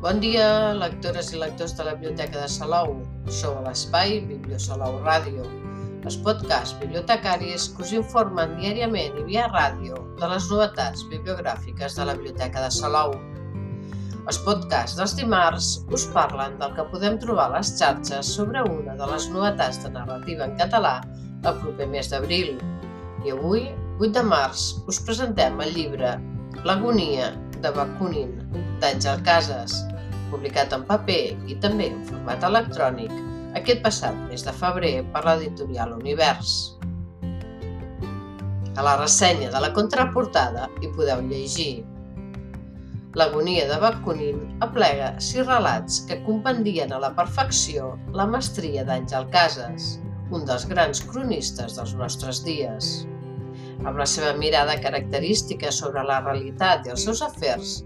[0.00, 2.94] Bon dia, lectores i lectors de la Biblioteca de Salou.
[3.38, 5.42] Sou a l'espai Bibliosalou Ràdio,
[6.08, 12.06] els podcasts bibliotecaris que us informen diàriament i via ràdio de les novetats bibliogràfiques de
[12.08, 13.12] la Biblioteca de Salou.
[14.22, 18.96] Els podcasts dels dimarts us parlen del que podem trobar a les xarxes sobre una
[18.96, 20.94] de les novetats de narrativa en català
[21.44, 22.56] el proper mes d'abril.
[23.28, 23.68] I avui,
[24.00, 26.16] 8 de març, us presentem el llibre
[26.64, 28.32] L'agonia de Bakunin,
[28.80, 29.76] d'Àngel Casas,
[30.30, 33.12] publicat en paper i també en format electrònic
[33.58, 36.56] aquest passat mes de febrer per l'editorial Univers.
[38.78, 41.72] A la ressenya de la contraportada hi podeu llegir
[43.18, 49.96] L'agonia de Bakunin aplega sis relats que compendien a la perfecció la mestria d'Àngel Casas,
[50.30, 52.92] un dels grans cronistes dels nostres dies.
[53.82, 57.80] Amb la seva mirada característica sobre la realitat i els seus afers,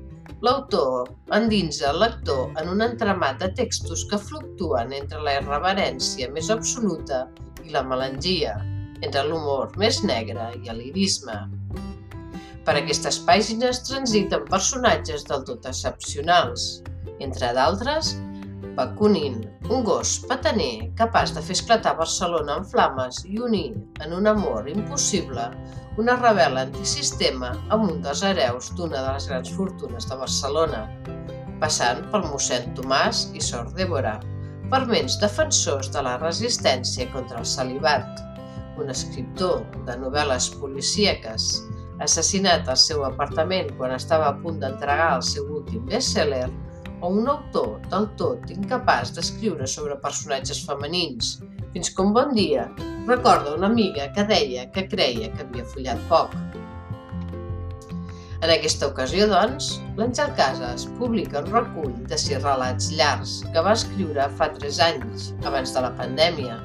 [0.44, 6.50] L'autor endinsa el lector en un entramat de textos que fluctuen entre la irreverència més
[6.52, 7.22] absoluta
[7.64, 8.52] i la melangia,
[9.00, 11.38] entre l'humor més negre i el lirisme.
[12.66, 16.68] Per aquestes pàgines transiten personatges del tot excepcionals,
[17.24, 18.12] entre d'altres,
[18.76, 19.38] Bakunin,
[19.70, 23.68] un gos pataner capaç de fer esclatar Barcelona en flames i unir
[24.04, 25.50] en un amor impossible
[26.02, 30.80] una rebel antisistema amb un dels hereus d'una de les grans fortunes de Barcelona,
[31.62, 34.16] passant pel mossèn Tomàs i Sor Débora,
[34.72, 38.24] ferments defensors de la resistència contra el celibat,
[38.80, 41.46] un escriptor de novel·les policíaques,
[42.02, 46.48] assassinat al seu apartament quan estava a punt d'entregar el seu últim best-seller,
[47.04, 51.34] o un autor del tot incapaç d'escriure sobre personatges femenins,
[51.74, 52.64] fins que un bon dia
[53.06, 56.32] recorda una amiga que deia que creia que havia follat poc.
[58.44, 59.68] En aquesta ocasió, doncs,
[60.00, 65.30] l'Àngel Casas publica un recull de sis relats llargs que va escriure fa tres anys,
[65.44, 66.58] abans de la pandèmia,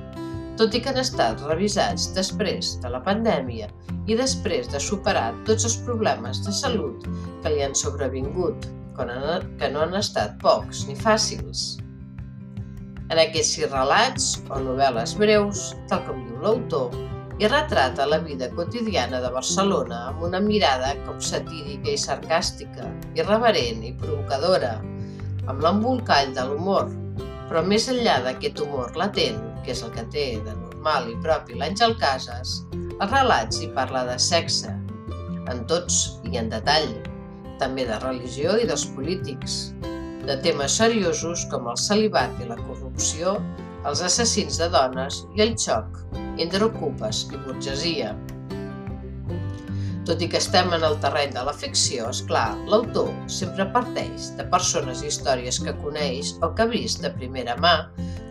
[0.60, 3.70] tot i que han estat revisats després de la pandèmia
[4.12, 7.08] i després de superar tots els problemes de salut
[7.44, 8.68] que li han sobrevingut,
[9.60, 11.78] que no han estat pocs ni fàcils.
[13.10, 16.94] En aquests sis relats, o novel·les breus, tal com diu l'autor,
[17.40, 23.86] hi retrata la vida quotidiana de Barcelona amb una mirada com satírica i sarcàstica, irreverent
[23.88, 24.76] i provocadora,
[25.48, 26.92] amb l'embolcall de l'humor,
[27.48, 31.56] però més enllà d'aquest humor latent, que és el que té de normal i propi
[31.56, 32.60] l'Àngel Casas,
[33.00, 34.76] els relats hi parla de sexe,
[35.50, 36.92] en tots i en detall,
[37.62, 39.60] també de religió i dels polítics,
[40.26, 43.38] de temes seriosos com el celibat i la corrupció,
[43.90, 46.02] els assassins de dones i el xoc
[46.40, 48.12] entre ocupes i burgesia.
[50.10, 54.32] Tot i que estem en el terreny de la ficció, és clar, l'autor sempre parteix
[54.40, 57.76] de persones i històries que coneix o que ha vist de primera mà,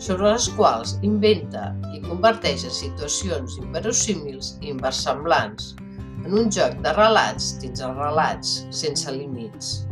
[0.03, 5.75] sobre les quals inventa i converteix en situacions inverosímils i inversemblants,
[6.25, 9.85] en un joc de relats dins els relats, sense límits.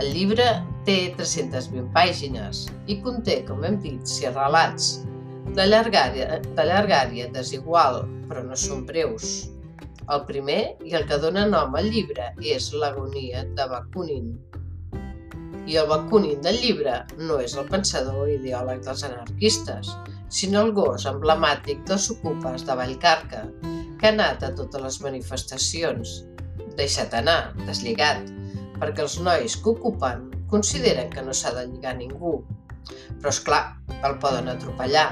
[0.00, 0.46] El llibre
[0.86, 4.90] té 320 pàgines i conté, com hem dit, 6 relats,
[5.56, 9.50] de llargària, de llargària desigual, però no són breus.
[10.10, 14.30] El primer, i el que dona nom al llibre, és l'agonia de Bakunin.
[15.70, 19.92] I el Bakunin del llibre no és el pensador ideòleg dels anarquistes,
[20.30, 23.44] sinó el gos emblemàtic dels ocupes de Vallcarca,
[24.00, 26.12] que ha anat a totes les manifestacions.
[26.78, 28.30] Deixa't anar, deslligat,
[28.80, 32.38] perquè els nois que ocupen consideren que no s'ha de lligar ningú.
[33.20, 33.76] Però, és clar,
[34.08, 35.10] el poden atropellar.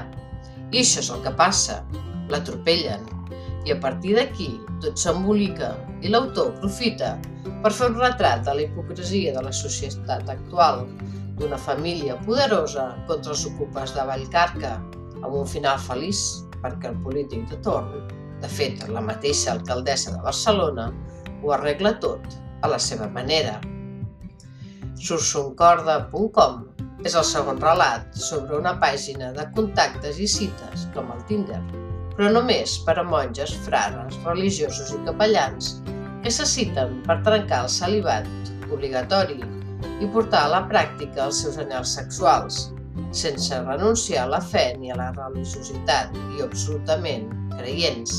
[0.73, 1.83] I això és el que passa.
[2.33, 3.05] L'atropellen.
[3.69, 4.49] I a partir d'aquí
[4.81, 7.17] tot s'embolica i l'autor aprofita
[7.63, 10.87] per fer un retrat de la hipocresia de la societat actual,
[11.39, 14.79] d'una família poderosa contra els ocupes de Vallcarca,
[15.21, 16.23] amb un final feliç
[16.63, 20.89] perquè el polític de torn de fet, la mateixa alcaldessa de Barcelona
[21.43, 23.59] ho arregla tot a la seva manera.
[24.99, 26.65] Sursoncorda.com
[27.07, 31.61] és el segon relat sobre una pàgina de contactes i cites, com el Tinder,
[32.17, 35.77] però només per a monges, frares, religiosos i capellans
[36.25, 38.27] que se citen per trencar el celibat
[38.75, 39.39] obligatori
[40.03, 42.65] i portar a la pràctica els seus anells sexuals,
[43.15, 48.19] sense renunciar a la fe ni a la religiositat i absolutament creients.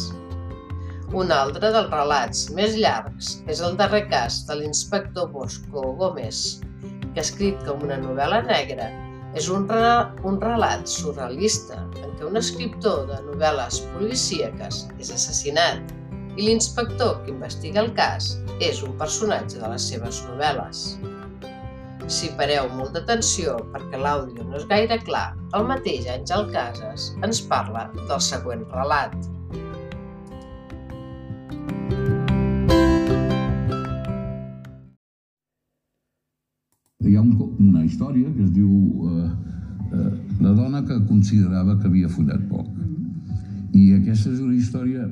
[1.18, 6.60] Un altre dels relats més llargs és el darrer cas de l'inspector Bosco Gómez,
[7.16, 8.92] que escrit com una novel·la negra
[9.38, 9.90] és un, re
[10.26, 15.96] un relat surrealista en què un escriptor de novel·les policíaques és assassinat
[16.38, 20.84] i l'inspector que investiga el cas és un personatge de les seves novel·les.
[22.10, 27.42] Si pareu molt d'atenció perquè l'àudio no és gaire clar, el mateix Àngel Casas ens
[27.52, 29.14] parla del següent relat.
[37.06, 37.30] Hi ha un,
[37.68, 38.74] una història que es diu
[39.14, 39.30] eh,
[39.94, 40.12] eh,
[40.42, 42.74] La dona que considerava que havia follat poc.
[43.78, 45.06] I aquesta és una història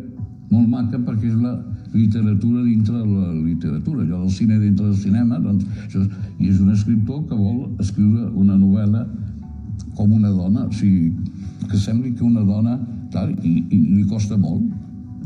[0.49, 1.59] molt maca perquè és la
[1.93, 6.49] literatura dintre de la literatura, allò del cine dintre del cinema, doncs, això és, i
[6.51, 9.05] és un escriptor que vol escriure una novel·la
[9.97, 11.13] com una dona, o sigui,
[11.67, 12.77] que sembli que una dona,
[13.11, 14.67] tal, i, i li costa molt,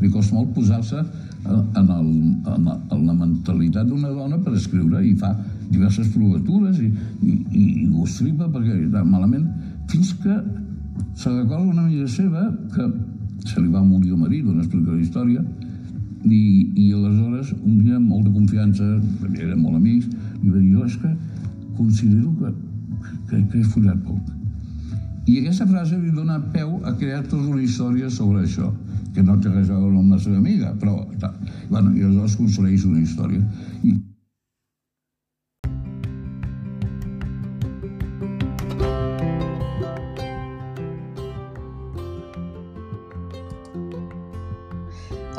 [0.02, 2.10] li costa molt posar-se en, el,
[2.54, 5.34] en, en la mentalitat d'una dona per escriure i fa
[5.72, 6.90] diverses provatures i,
[7.22, 9.48] i, i, i ho estripa perquè està malament
[9.92, 10.36] fins que
[11.16, 12.88] se recorda una amiga seva que
[13.48, 15.42] se li va morir el marit, on explica la història,
[16.26, 16.42] i,
[16.76, 18.88] i aleshores un dia amb molta confiança,
[19.22, 20.10] perquè eren molt amics,
[20.42, 21.12] li va dir, jo és que
[21.78, 22.54] considero que,
[23.30, 24.38] que, que he follat poc.
[25.30, 28.72] I aquesta frase li dona peu a crear tota una història sobre això,
[29.16, 31.02] que no té res a veure amb la seva amiga, però...
[31.72, 33.40] Bueno, i aleshores construeix una història.
[33.88, 33.94] I,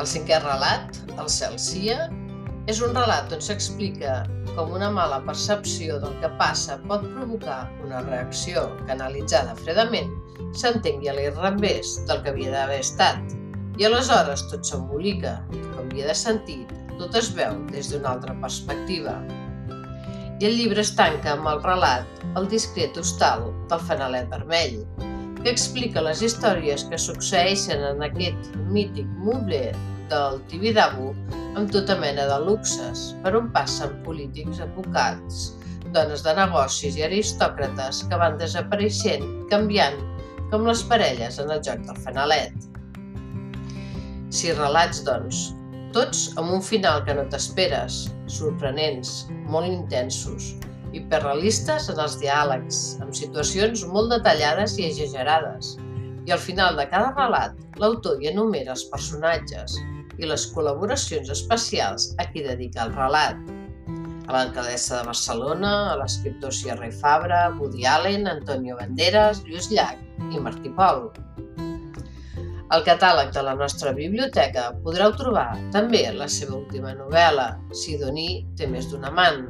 [0.03, 2.09] El cinquè relat, El cel cia,
[2.67, 4.17] és un relat on s'explica
[4.57, 10.11] com una mala percepció del que passa pot provocar una reacció que, analitzada fredament,
[10.59, 13.37] s'entengui a l'inrevés del que havia d'haver estat.
[13.79, 19.15] I aleshores tot s'embolica, com havia de sentit, tot es veu des d'una altra perspectiva.
[20.43, 24.83] I el llibre es tanca amb el relat El discret hostal del fanalet vermell,
[25.45, 29.63] que explica les històries que succeeixen en aquest mític moble
[30.11, 31.13] del Tibidabo
[31.59, 35.53] amb tota mena de luxes, per on passen polítics, advocats,
[35.93, 39.99] dones de negocis i aristòcrates que van desapareixent, canviant,
[40.53, 42.69] com les parelles en el joc del fanalet.
[44.33, 45.45] Si relats, doncs,
[45.93, 50.55] tots amb un final que no t'esperes, sorprenents, molt intensos,
[50.97, 55.77] hiperrealistes en els diàlegs, amb situacions molt detallades i exagerades.
[56.25, 59.77] I al final de cada relat, l'autor hi enumera els personatges
[60.23, 63.39] i les col·laboracions especials a qui dedica el relat.
[64.29, 69.99] A l'alcaldessa de Barcelona, a l'escriptor Sierra i Fabra, Woody Allen, Antonio Banderas, Lluís Llach
[70.31, 71.09] i Martí Pol.
[72.73, 78.71] Al catàleg de la nostra biblioteca podreu trobar també la seva última novel·la, Sidoní té
[78.71, 79.43] més d'un amant,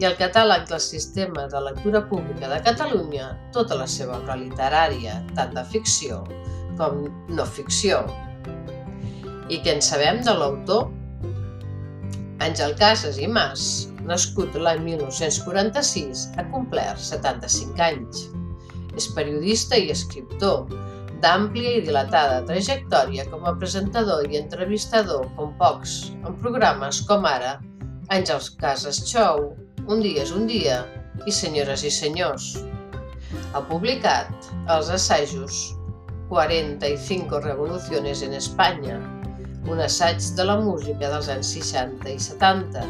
[0.00, 5.20] i al catàleg del Sistema de Lectura Pública de Catalunya tota la seva obra literària,
[5.36, 6.22] tant de ficció
[6.78, 8.00] com no ficció.
[9.52, 10.86] I què en sabem de l'autor?
[12.44, 13.64] Àngel Casas i Mas,
[14.08, 18.24] nascut l'any 1946, ha complert 75 anys.
[18.96, 20.64] És periodista i escriptor,
[21.24, 25.94] d'àmplia i dilatada trajectòria com a presentador i entrevistador com pocs,
[26.24, 27.58] en programes com ara
[28.12, 29.50] Àngels Casas Show,
[29.88, 30.82] un dia és un dia
[31.28, 32.54] i senyores i senyors.
[33.52, 35.60] Ha publicat els assajos
[36.28, 38.98] 45 revoluciones en Espanya,
[39.70, 42.84] un assaig de la música dels anys 60 i 70,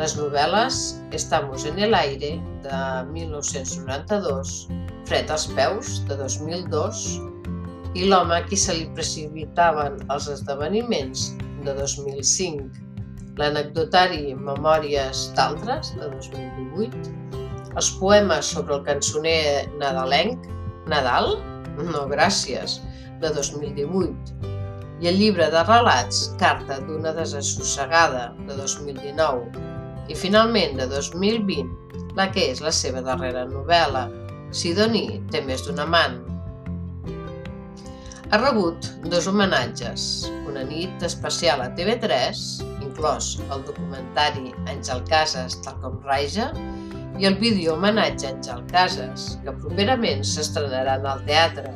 [0.00, 0.80] les novel·les
[1.16, 2.80] Estamos en el aire, de
[3.12, 4.68] 1992,
[5.08, 7.02] Fred als peus, de 2002,
[7.98, 11.32] i L'home a qui se li precipitaven els esdeveniments,
[11.66, 12.86] de 2005
[13.40, 17.12] l'anecdotari Memòries d'altres, de 2018,
[17.78, 20.48] els poemes sobre el cançoner nadalenc,
[20.90, 21.36] Nadal?
[21.80, 22.80] No, gràcies,
[23.22, 24.49] de 2018,
[25.00, 29.66] i el llibre de relats Carta d'una desassossegada, de 2019,
[30.10, 31.70] i finalment, de 2020,
[32.18, 34.08] la que és la seva darrera novel·la,
[34.50, 36.18] Sidoní té més d'un amant.
[38.30, 40.08] Ha rebut dos homenatges,
[40.50, 42.68] una nit especial a TV3
[43.00, 46.50] inclòs el documentari Àngel Casas, tal com Raja,
[47.20, 51.72] i el vídeo homenatge a Àngel Casas, que properament s'estrenaran al teatre,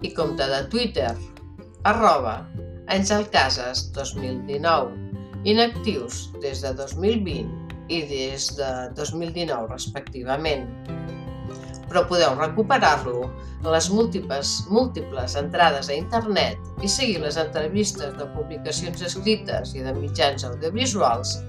[0.02, 1.14] i compte de Twitter,
[1.92, 2.36] arroba
[3.36, 4.90] Cases 2019,
[5.46, 7.46] inactius des de 2020
[7.94, 10.66] i des de 2019 respectivament.
[11.90, 13.28] Però podeu recuperar-lo
[13.66, 19.82] a les múltiples, múltiples entrades a internet i seguir les entrevistes de publicacions escrites i
[19.86, 21.40] de mitjans audiovisuals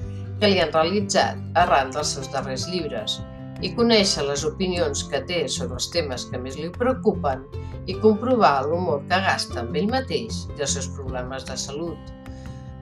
[0.40, 3.18] que li han realitzat arran dels seus darrers llibres.
[3.61, 7.44] I conèixer les opinions que té sobre els temes que més li preocupen
[7.87, 12.14] i comprovar l'humor que gasta amb ell mateix i els seus problemes de salut,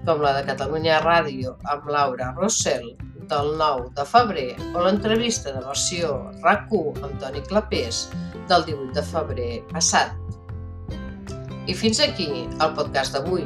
[0.06, 2.92] com la de Catalunya Ràdio amb Laura Rossell
[3.30, 8.06] del 9 de febrer o l'entrevista de versió RAC1 amb Toni Clapés
[8.48, 10.14] del 18 de febrer passat.
[11.68, 13.44] I fins aquí el podcast d'avui,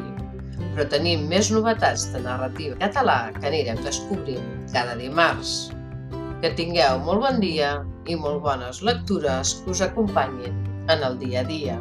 [0.73, 5.73] però tenim més novetats de narrativa català que anirem descobrint cada dimarts.
[6.43, 10.55] Que tingueu molt bon dia i molt bones lectures que us acompanyin
[10.91, 11.79] en el dia a dia.